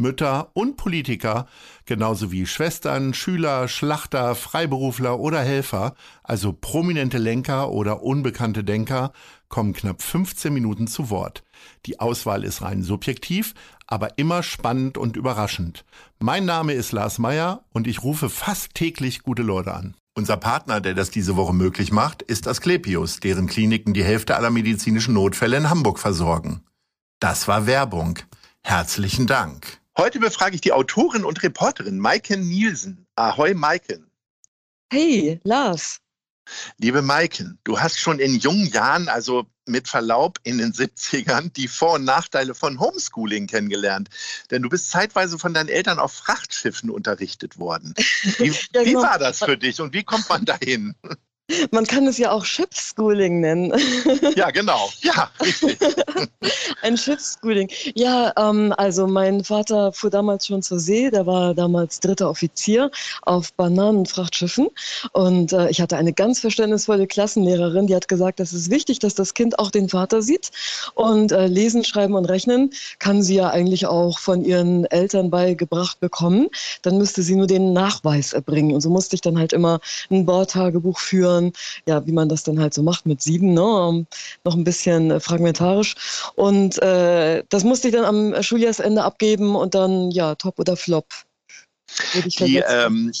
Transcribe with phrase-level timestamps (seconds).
[0.00, 1.46] Mütter und Politiker,
[1.84, 9.12] genauso wie Schwestern, Schüler, Schlachter, Freiberufler oder Helfer, also prominente Lenker oder unbekannte Denker,
[9.48, 11.44] kommen knapp 15 Minuten zu Wort.
[11.84, 13.52] Die Auswahl ist rein subjektiv,
[13.86, 15.84] aber immer spannend und überraschend.
[16.18, 19.94] Mein Name ist Lars Meyer und ich rufe fast täglich gute Leute an.
[20.14, 24.50] Unser Partner, der das diese Woche möglich macht, ist Asklepios, deren Kliniken die Hälfte aller
[24.50, 26.62] medizinischen Notfälle in Hamburg versorgen.
[27.20, 28.18] Das war Werbung.
[28.62, 29.81] Herzlichen Dank.
[29.98, 33.06] Heute befrage ich die Autorin und Reporterin Maiken Nielsen.
[33.14, 34.10] Ahoi, Maiken.
[34.90, 35.98] Hey, Lars.
[36.78, 41.68] Liebe Maiken, du hast schon in jungen Jahren, also mit Verlaub in den 70ern, die
[41.68, 44.08] Vor- und Nachteile von Homeschooling kennengelernt.
[44.50, 47.94] Denn du bist zeitweise von deinen Eltern auf Frachtschiffen unterrichtet worden.
[48.38, 48.84] Wie, ja, genau.
[48.86, 50.94] wie war das für dich und wie kommt man dahin?
[51.70, 53.72] Man kann es ja auch Shipschooling nennen.
[54.34, 54.88] Ja, genau.
[55.02, 55.78] Ja, richtig.
[56.82, 57.70] Ein Shipschooling.
[57.94, 61.10] Ja, ähm, also mein Vater fuhr damals schon zur See.
[61.10, 62.90] Der war damals dritter Offizier
[63.22, 64.68] auf Bananenfrachtschiffen.
[65.12, 69.14] Und äh, ich hatte eine ganz verständnisvolle Klassenlehrerin, die hat gesagt, das ist wichtig, dass
[69.14, 70.50] das Kind auch den Vater sieht.
[70.94, 76.00] Und äh, lesen, schreiben und rechnen kann sie ja eigentlich auch von ihren Eltern beigebracht
[76.00, 76.48] bekommen.
[76.82, 78.74] Dann müsste sie nur den Nachweis erbringen.
[78.74, 81.52] Und so musste ich dann halt immer ein Bordtagebuch führen Jahren,
[81.86, 84.06] ja, wie man das dann halt so macht mit sieben, ne?
[84.44, 85.94] noch ein bisschen äh, fragmentarisch.
[86.36, 91.06] Und äh, das musste ich dann am Schuljahresende abgeben und dann, ja, top oder flop.
[92.38, 93.12] Die, ähm,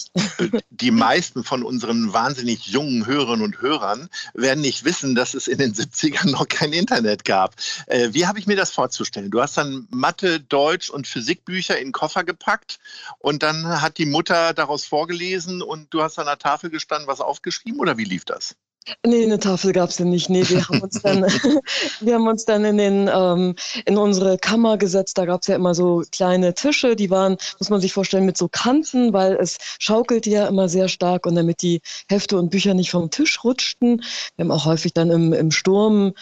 [0.70, 5.58] die meisten von unseren wahnsinnig jungen Hörerinnen und Hörern werden nicht wissen, dass es in
[5.58, 7.54] den 70ern noch kein Internet gab.
[7.86, 9.30] Äh, wie habe ich mir das vorzustellen?
[9.30, 12.78] Du hast dann Mathe, Deutsch und Physikbücher in den Koffer gepackt
[13.18, 17.20] und dann hat die Mutter daraus vorgelesen und du hast an der Tafel gestanden, was
[17.20, 18.56] aufgeschrieben oder wie lief das?
[19.06, 20.28] Nee, eine Tafel gab es ja nicht.
[20.28, 21.22] Nee, wir haben uns dann,
[22.00, 23.54] wir haben uns dann in, den, ähm,
[23.84, 25.18] in unsere Kammer gesetzt.
[25.18, 28.36] Da gab es ja immer so kleine Tische, die waren, muss man sich vorstellen, mit
[28.36, 32.74] so Kanten, weil es schaukelte ja immer sehr stark und damit die Hefte und Bücher
[32.74, 34.02] nicht vom Tisch rutschten.
[34.36, 36.14] Wir haben auch häufig dann im, im Sturm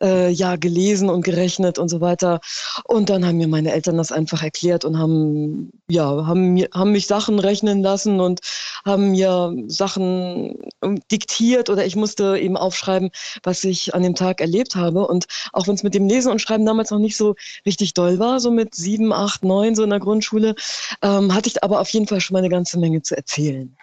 [0.00, 2.40] äh, ja gelesen und gerechnet und so weiter.
[2.84, 7.06] Und dann haben mir meine Eltern das einfach erklärt und haben, ja, haben, haben mich
[7.06, 8.40] Sachen rechnen lassen und
[8.84, 13.10] haben mir Sachen ähm, diktiert oder ich musste eben aufschreiben,
[13.42, 15.08] was ich an dem Tag erlebt habe.
[15.08, 17.34] Und auch wenn es mit dem Lesen und Schreiben damals noch nicht so
[17.66, 20.54] richtig doll war, so mit sieben, acht, neun, so in der Grundschule,
[21.02, 23.76] ähm, hatte ich aber auf jeden Fall schon mal eine ganze Menge zu erzählen.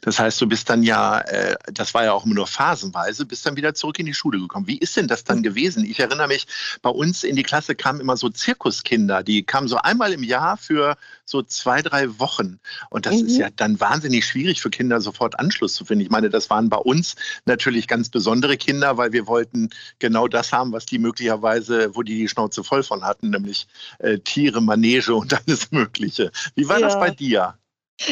[0.00, 3.46] Das heißt, du bist dann ja, äh, das war ja auch immer nur phasenweise, bist
[3.46, 4.66] dann wieder zurück in die Schule gekommen.
[4.66, 5.84] Wie ist denn das dann gewesen?
[5.84, 6.46] Ich erinnere mich,
[6.82, 10.56] bei uns in die Klasse kamen immer so Zirkuskinder, die kamen so einmal im Jahr
[10.56, 12.60] für so zwei, drei Wochen.
[12.90, 13.26] Und das mhm.
[13.26, 16.04] ist ja dann wahnsinnig schwierig für Kinder sofort Anschluss zu finden.
[16.04, 20.52] Ich meine, das waren bei uns natürlich ganz besondere Kinder, weil wir wollten genau das
[20.52, 23.66] haben, was die möglicherweise, wo die die Schnauze voll von hatten, nämlich
[23.98, 26.30] äh, Tiere, Manege und alles Mögliche.
[26.54, 26.86] Wie war ja.
[26.86, 27.54] das bei dir?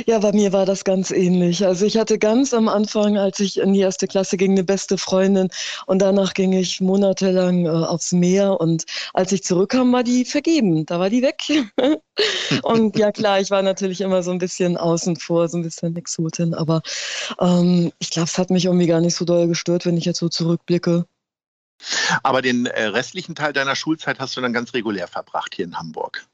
[0.06, 1.66] Ja, bei mir war das ganz ähnlich.
[1.66, 4.96] Also ich hatte ganz am Anfang, als ich in die erste Klasse ging, eine beste
[4.96, 5.48] Freundin
[5.86, 10.86] und danach ging ich monatelang äh, aufs Meer und als ich zurückkam, war die vergeben.
[10.86, 11.42] Da war die weg.
[12.62, 15.96] und ja klar, ich war natürlich immer so ein bisschen außen vor, so ein bisschen
[15.96, 16.82] Exotin, aber
[17.40, 20.20] ähm, ich glaube, es hat mich irgendwie gar nicht so doll gestört, wenn ich jetzt
[20.20, 21.06] so zurückblicke.
[22.22, 25.76] Aber den äh, restlichen Teil deiner Schulzeit hast du dann ganz regulär verbracht hier in
[25.76, 26.24] Hamburg.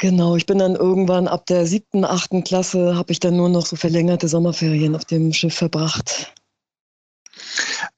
[0.00, 3.66] Genau, ich bin dann irgendwann ab der siebten, achten Klasse, habe ich dann nur noch
[3.66, 6.32] so verlängerte Sommerferien auf dem Schiff verbracht.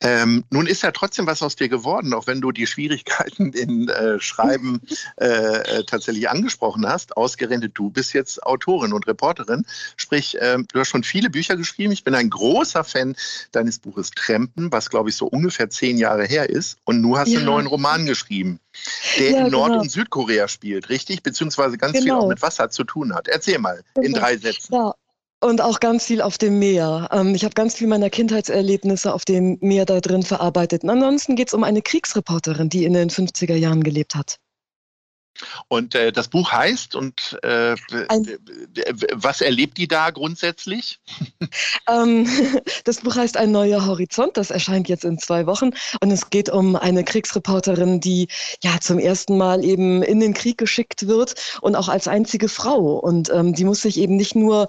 [0.02, 3.88] Ähm, nun ist ja trotzdem was aus dir geworden, auch wenn du die Schwierigkeiten in
[3.88, 4.80] äh, Schreiben
[5.20, 7.16] äh, äh, tatsächlich angesprochen hast.
[7.16, 9.64] Ausgerechnet du bist jetzt Autorin und Reporterin.
[9.96, 11.92] Sprich, äh, du hast schon viele Bücher geschrieben.
[11.92, 13.14] Ich bin ein großer Fan
[13.52, 16.78] deines Buches Trempen, was glaube ich so ungefähr zehn Jahre her ist.
[16.84, 17.38] Und du hast ja.
[17.38, 18.58] einen neuen Roman geschrieben,
[19.18, 19.82] der ja, in Nord- genau.
[19.82, 21.22] und Südkorea spielt, richtig?
[21.22, 22.04] Beziehungsweise ganz genau.
[22.04, 23.28] viel auch mit Wasser zu tun hat.
[23.28, 24.06] Erzähl mal genau.
[24.06, 24.74] in drei Sätzen.
[24.74, 24.94] Ja.
[25.42, 27.08] Und auch ganz viel auf dem Meer.
[27.10, 30.84] Ähm, ich habe ganz viel meiner Kindheitserlebnisse auf dem Meer da drin verarbeitet.
[30.84, 34.38] Und ansonsten geht es um eine Kriegsreporterin, die in den 50er Jahren gelebt hat.
[35.68, 37.74] Und äh, das Buch heißt und äh,
[39.12, 41.00] was erlebt die da grundsätzlich?
[41.90, 42.26] Ähm,
[42.84, 44.36] das Buch heißt Ein neuer Horizont.
[44.36, 45.70] Das erscheint jetzt in zwei Wochen
[46.00, 48.28] und es geht um eine Kriegsreporterin, die
[48.62, 52.98] ja zum ersten Mal eben in den Krieg geschickt wird und auch als einzige Frau.
[52.98, 54.68] Und ähm, die muss sich eben nicht nur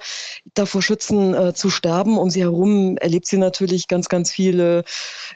[0.54, 2.18] davor schützen äh, zu sterben.
[2.18, 4.84] Um sie herum erlebt sie natürlich ganz, ganz viele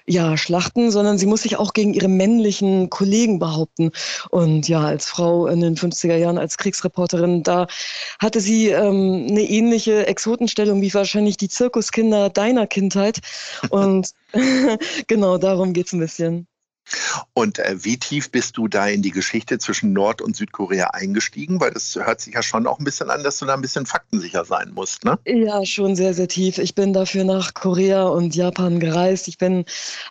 [0.05, 3.91] ja Schlachten, sondern sie muss sich auch gegen ihre männlichen Kollegen behaupten.
[4.29, 7.41] Und ja, als Frau in den 50er Jahren als Kriegsreporterin.
[7.41, 7.65] Da
[8.19, 13.19] hatte sie ähm, eine ähnliche Exotenstellung wie wahrscheinlich die Zirkuskinder deiner Kindheit.
[13.69, 14.11] Und
[15.07, 16.47] genau darum geht es ein bisschen.
[17.33, 21.59] Und äh, wie tief bist du da in die Geschichte zwischen Nord- und Südkorea eingestiegen?
[21.59, 23.85] Weil das hört sich ja schon auch ein bisschen an, dass du da ein bisschen
[23.85, 25.19] faktensicher sein musst, ne?
[25.25, 26.57] Ja, schon sehr, sehr tief.
[26.57, 29.27] Ich bin dafür nach Korea und Japan gereist.
[29.27, 29.65] Ich bin,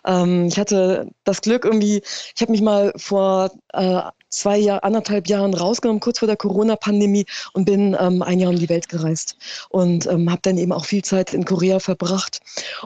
[0.05, 2.03] ähm, ich hatte das Glück irgendwie,
[2.35, 4.01] ich habe mich mal vor äh,
[4.37, 8.59] zwei Jahr, anderthalb Jahren rausgenommen, kurz vor der Corona-Pandemie und bin ähm, ein Jahr um
[8.59, 9.37] die Welt gereist
[9.69, 12.39] und ähm, habe dann eben auch viel Zeit in Korea verbracht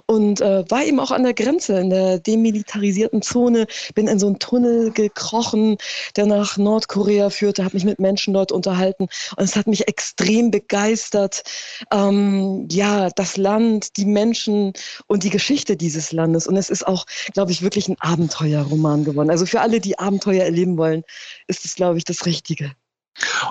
[0.05, 4.27] und äh, war eben auch an der Grenze, in der demilitarisierten Zone, bin in so
[4.27, 5.77] einen Tunnel gekrochen,
[6.15, 10.51] der nach Nordkorea führte, habe mich mit Menschen dort unterhalten und es hat mich extrem
[10.51, 11.43] begeistert,
[11.91, 14.73] ähm, ja, das Land, die Menschen
[15.07, 19.29] und die Geschichte dieses Landes und es ist auch, glaube ich, wirklich ein Abenteuerroman geworden.
[19.29, 21.03] Also für alle, die Abenteuer erleben wollen,
[21.51, 22.73] ist es, glaube ich, das Richtige.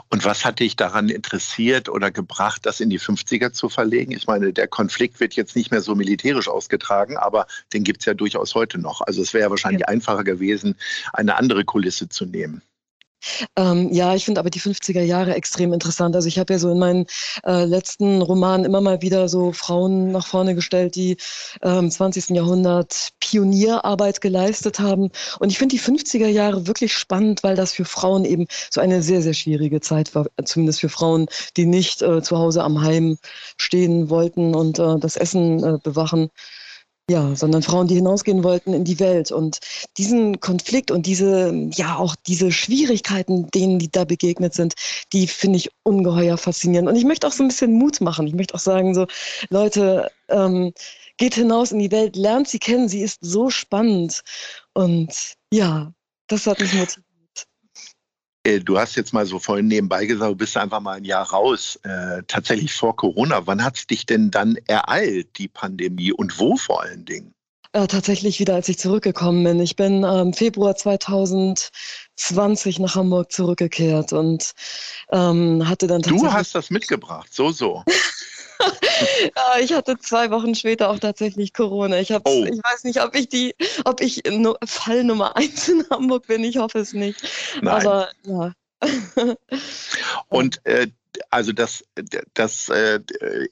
[0.09, 4.13] Und was hat dich daran interessiert oder gebracht, das in die 50er zu verlegen?
[4.13, 8.07] Ich meine, der Konflikt wird jetzt nicht mehr so militärisch ausgetragen, aber den gibt es
[8.07, 9.03] ja durchaus heute noch.
[9.03, 9.89] Also es wäre ja wahrscheinlich ja.
[9.89, 10.77] einfacher gewesen,
[11.13, 12.63] eine andere Kulisse zu nehmen.
[13.57, 16.15] Ähm, ja, ich finde aber die 50er Jahre extrem interessant.
[16.17, 17.07] Also ich habe ja so in meinen
[17.45, 21.17] äh, letzten Romanen immer mal wieder so Frauen nach vorne gestellt, die
[21.63, 22.31] äh, im 20.
[22.31, 25.11] Jahrhundert Pionierarbeit geleistet haben.
[25.39, 29.03] Und ich finde die 50er Jahre wirklich spannend, weil das für Frauen eben so eine
[29.03, 30.27] sehr, sehr schwierige Zeit war.
[30.45, 31.27] Zumindest für Frauen,
[31.57, 33.19] die nicht äh, zu Hause am Heim
[33.57, 36.31] stehen wollten und äh, das Essen äh, bewachen.
[37.11, 39.33] Ja, sondern Frauen, die hinausgehen wollten in die Welt.
[39.33, 39.59] Und
[39.99, 44.75] diesen Konflikt und diese, ja, auch diese Schwierigkeiten, denen die da begegnet sind,
[45.13, 46.89] die finde ich ungeheuer faszinierend.
[46.89, 48.29] Und ich möchte auch so ein bisschen Mut machen.
[48.29, 49.09] Ich möchte auch sagen, so,
[49.49, 50.73] Leute, ähm,
[51.17, 54.23] geht hinaus in die Welt, lernt sie kennen, sie ist so spannend.
[54.73, 55.93] Und ja,
[56.29, 57.10] das hat mich motiviert.
[58.45, 61.31] Äh, du hast jetzt mal so vorhin nebenbei gesagt, du bist einfach mal ein Jahr
[61.31, 63.47] raus, äh, tatsächlich vor Corona.
[63.47, 67.35] Wann hat es dich denn dann ereilt, die Pandemie und wo vor allen Dingen?
[67.73, 69.61] Äh, tatsächlich wieder, als ich zurückgekommen bin.
[69.61, 74.53] Ich bin im ähm, Februar 2020 nach Hamburg zurückgekehrt und
[75.13, 76.31] ähm, hatte dann tatsächlich...
[76.31, 77.85] Du hast das mitgebracht, so, so.
[79.37, 81.99] ja, ich hatte zwei Wochen später auch tatsächlich Corona.
[81.99, 82.45] Ich, hab's, oh.
[82.45, 83.55] ich weiß nicht, ob ich die,
[83.85, 86.45] ob ich no, Fall Nummer eins in Hamburg bin.
[86.45, 87.21] Ich hoffe es nicht.
[87.61, 87.87] Nein.
[87.87, 88.53] Aber ja.
[90.29, 90.89] Und äh,
[91.31, 91.85] also das,
[92.35, 93.01] das äh,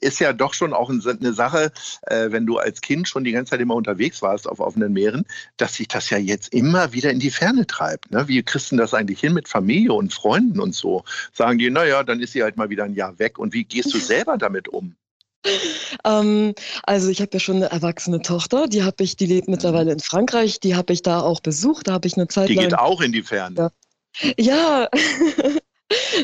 [0.00, 1.72] ist ja doch schon auch eine Sache,
[2.02, 5.24] äh, wenn du als Kind schon die ganze Zeit immer unterwegs warst auf offenen Meeren,
[5.56, 8.10] dass sich das ja jetzt immer wieder in die Ferne treibt.
[8.10, 8.26] Ne?
[8.28, 11.04] Wie kriegst du das eigentlich hin mit Familie und Freunden und so?
[11.32, 13.38] Sagen die, naja, dann ist sie halt mal wieder ein Jahr weg.
[13.38, 14.94] Und wie gehst du selber damit um?
[16.04, 19.52] Ähm, also ich habe ja schon eine erwachsene Tochter, die habe ich, die lebt mhm.
[19.52, 22.54] mittlerweile in Frankreich, die habe ich da auch besucht, da habe ich eine Zeit die
[22.54, 22.64] lang.
[22.64, 23.72] Die geht auch in die Ferne.
[24.20, 24.88] Ja, ja.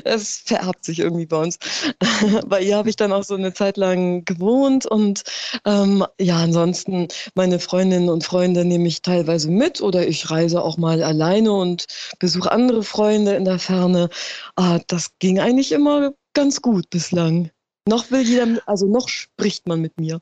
[0.05, 1.59] Es vererbt sich irgendwie bei uns.
[2.47, 5.23] Bei ihr habe ich dann auch so eine Zeit lang gewohnt und
[5.65, 10.77] ähm, ja, ansonsten meine Freundinnen und Freunde nehme ich teilweise mit oder ich reise auch
[10.77, 11.87] mal alleine und
[12.19, 14.11] besuche andere Freunde in der Ferne.
[14.57, 17.51] Ah, das ging eigentlich immer ganz gut bislang.
[17.87, 20.21] Noch will jeder, also noch spricht man mit mir.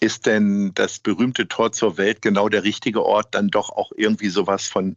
[0.00, 4.28] Ist denn das berühmte Tor zur Welt genau der richtige Ort, dann doch auch irgendwie
[4.28, 4.94] sowas von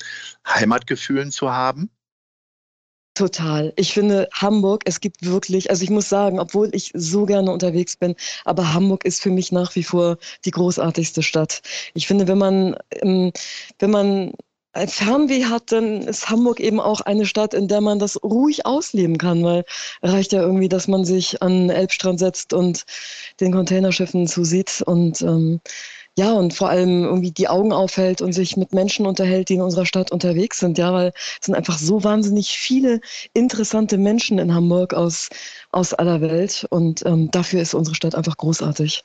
[0.47, 1.89] Heimatgefühlen zu haben?
[3.15, 3.73] Total.
[3.75, 7.95] Ich finde Hamburg, es gibt wirklich, also ich muss sagen, obwohl ich so gerne unterwegs
[7.95, 11.61] bin, aber Hamburg ist für mich nach wie vor die großartigste Stadt.
[11.93, 13.31] Ich finde, wenn man, ähm,
[13.77, 14.31] wenn man
[14.73, 18.65] ein Fernweh hat, dann ist Hamburg eben auch eine Stadt, in der man das ruhig
[18.65, 19.65] ausleben kann, weil
[20.01, 22.83] reicht ja irgendwie, dass man sich an den Elbstrand setzt und
[23.39, 25.61] den Containerschiffen zusieht und ähm,
[26.17, 29.61] ja, und vor allem irgendwie die Augen aufhält und sich mit Menschen unterhält, die in
[29.61, 30.77] unserer Stadt unterwegs sind.
[30.77, 33.01] Ja, weil es sind einfach so wahnsinnig viele
[33.33, 35.29] interessante Menschen in Hamburg aus,
[35.71, 36.67] aus aller Welt.
[36.69, 39.03] Und ähm, dafür ist unsere Stadt einfach großartig.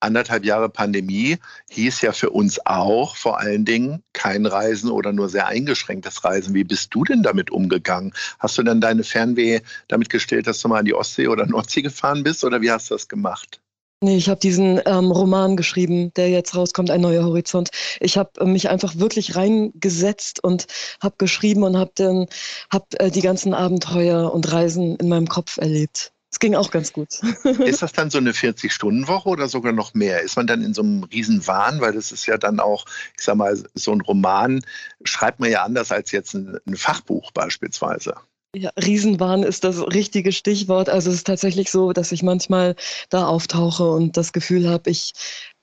[0.00, 1.36] Anderthalb Jahre Pandemie
[1.70, 6.54] hieß ja für uns auch vor allen Dingen kein Reisen oder nur sehr eingeschränktes Reisen.
[6.54, 8.14] Wie bist du denn damit umgegangen?
[8.38, 11.82] Hast du dann deine Fernweh damit gestellt, dass du mal an die Ostsee oder Nordsee
[11.82, 13.60] gefahren bist oder wie hast du das gemacht?
[14.02, 17.70] Nee, ich habe diesen ähm, Roman geschrieben, der jetzt rauskommt, Ein neuer Horizont.
[18.00, 20.66] Ich habe äh, mich einfach wirklich reingesetzt und
[21.02, 22.26] habe geschrieben und habe dann
[22.70, 26.12] hab, äh, die ganzen Abenteuer und Reisen in meinem Kopf erlebt.
[26.30, 27.20] Es ging auch ganz gut.
[27.64, 30.20] ist das dann so eine 40-Stunden-Woche oder sogar noch mehr?
[30.20, 31.80] Ist man dann in so einem Riesenwahn?
[31.80, 32.84] Weil das ist ja dann auch,
[33.16, 34.62] ich sag mal, so ein Roman
[35.04, 38.16] schreibt man ja anders als jetzt ein, ein Fachbuch beispielsweise.
[38.54, 40.88] Ja, Riesenwahn ist das richtige Stichwort.
[40.88, 42.74] Also es ist tatsächlich so, dass ich manchmal
[43.10, 45.12] da auftauche und das Gefühl habe, ich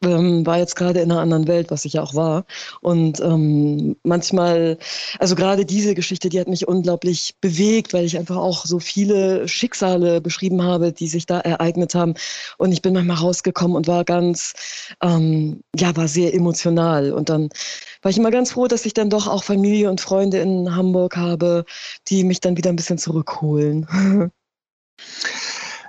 [0.04, 2.46] ähm, war jetzt gerade in einer anderen Welt, was ich ja auch war.
[2.82, 4.78] Und ähm, manchmal,
[5.20, 9.48] also gerade diese Geschichte, die hat mich unglaublich bewegt, weil ich einfach auch so viele
[9.48, 12.14] Schicksale beschrieben habe, die sich da ereignet haben.
[12.58, 14.54] Und ich bin manchmal rausgekommen und war ganz,
[15.02, 17.12] ähm, ja, war sehr emotional.
[17.12, 17.50] Und dann
[18.02, 21.18] war ich immer ganz froh, dass ich dann doch auch Familie und Freunde in Hamburg
[21.18, 21.66] habe,
[22.10, 24.32] die mich dann wieder ein bisschen zurückholen.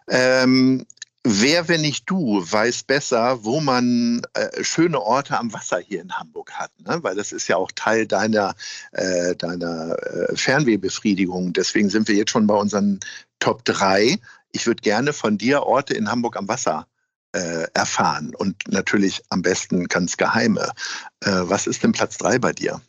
[0.08, 0.84] Ähm,
[1.26, 6.12] Wer, wenn nicht du, weiß besser, wo man äh, schöne Orte am Wasser hier in
[6.12, 6.98] Hamburg hat, ne?
[7.02, 8.54] weil das ist ja auch Teil deiner,
[8.92, 11.54] äh, deiner äh, Fernwehbefriedigung.
[11.54, 13.00] Deswegen sind wir jetzt schon bei unseren
[13.38, 14.18] Top 3.
[14.52, 16.86] Ich würde gerne von dir Orte in Hamburg am Wasser
[17.32, 20.72] äh, erfahren und natürlich am besten ganz geheime.
[21.20, 22.82] Äh, was ist denn Platz 3 bei dir?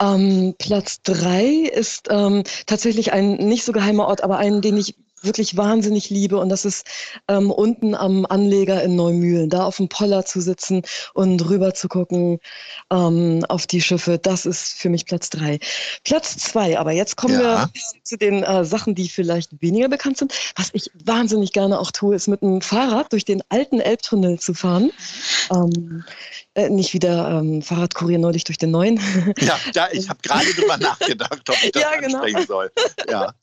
[0.00, 4.94] Ähm, Platz 3 ist ähm, tatsächlich ein nicht so geheimer Ort, aber einen, den ich
[5.22, 6.38] wirklich wahnsinnig liebe.
[6.38, 6.86] Und das ist
[7.28, 10.82] ähm, unten am Anleger in Neumühlen, da auf dem Poller zu sitzen
[11.14, 12.38] und rüber zu gucken
[12.90, 14.18] ähm, auf die Schiffe.
[14.18, 15.58] Das ist für mich Platz drei.
[16.04, 17.40] Platz zwei, aber jetzt kommen ja.
[17.40, 17.70] wir
[18.02, 20.34] zu den äh, Sachen, die vielleicht weniger bekannt sind.
[20.56, 24.54] Was ich wahnsinnig gerne auch tue, ist mit dem Fahrrad durch den alten Elbtunnel zu
[24.54, 24.90] fahren.
[25.50, 26.04] Ähm,
[26.54, 29.00] äh, nicht wieder ähm, Fahrradkurier neulich durch den neuen.
[29.40, 32.18] Ja, ja ich habe gerade drüber nachgedacht, ob ich das ja, genau.
[32.18, 32.70] ansprechen soll.
[33.08, 33.32] Ja.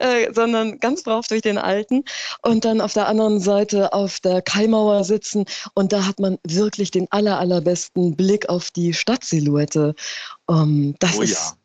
[0.00, 2.04] Äh, sondern ganz drauf durch den alten
[2.42, 6.90] und dann auf der anderen Seite auf der Kaimauer sitzen und da hat man wirklich
[6.90, 9.94] den aller, allerbesten Blick auf die Stadtsilhouette.
[10.44, 11.56] Um, ähm, das oh, ist ja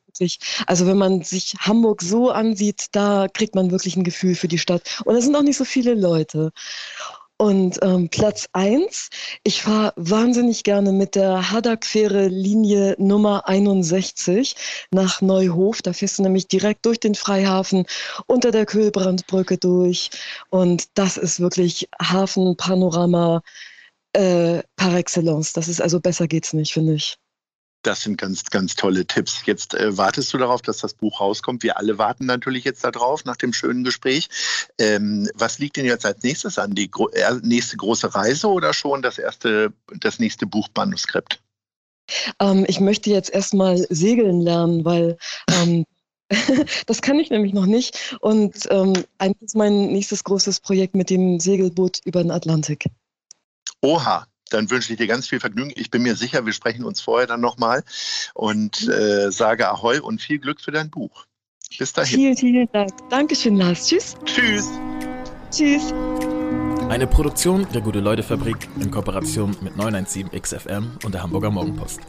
[0.68, 4.60] also wenn man sich Hamburg so ansieht, da kriegt man wirklich ein Gefühl für die
[4.60, 5.02] Stadt.
[5.06, 6.52] Und es sind auch nicht so viele Leute.
[7.42, 9.10] Und ähm, Platz 1,
[9.44, 14.56] ich fahre wahnsinnig gerne mit der Haddock-Fähre Linie Nummer 61
[14.92, 15.82] nach Neuhof.
[15.82, 17.88] Da fährst du nämlich direkt durch den Freihafen
[18.28, 20.12] unter der Kühlbrandbrücke durch.
[20.52, 23.42] Und das ist wirklich Hafenpanorama
[24.14, 25.54] äh, par excellence.
[25.54, 27.18] Das ist also besser geht's nicht, finde ich.
[27.84, 29.44] Das sind ganz, ganz tolle Tipps.
[29.46, 31.64] Jetzt äh, wartest du darauf, dass das Buch rauskommt.
[31.64, 34.30] Wir alle warten natürlich jetzt darauf, nach dem schönen Gespräch.
[34.78, 36.76] Ähm, was liegt denn jetzt als nächstes an?
[36.76, 41.42] Die gro äh, nächste große Reise oder schon das erste, das nächste Buchmanuskript?
[42.40, 45.18] Ähm, ich möchte jetzt erstmal segeln lernen, weil
[45.50, 45.86] ähm,
[46.86, 48.18] das kann ich nämlich noch nicht.
[48.22, 52.86] Und ähm, eigentlich ist mein nächstes großes Projekt mit dem Segelboot über den Atlantik.
[53.82, 55.72] Oha, dann wünsche ich dir ganz viel Vergnügen.
[55.76, 57.84] Ich bin mir sicher, wir sprechen uns vorher dann nochmal
[58.34, 61.26] und äh, sage Ahoi und viel Glück für dein Buch.
[61.78, 62.20] Bis dahin.
[62.20, 62.92] Vielen, vielen Dank.
[63.10, 63.88] Dankeschön, Lars.
[63.88, 64.16] Tschüss.
[64.26, 64.70] Tschüss.
[65.52, 65.94] Tschüss.
[66.90, 72.02] Eine Produktion der Gute-Leute-Fabrik in Kooperation mit 917 XFM und der Hamburger Morgenpost.